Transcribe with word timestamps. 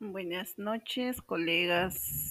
Buenas 0.00 0.58
noches, 0.58 1.20
colegas. 1.20 2.29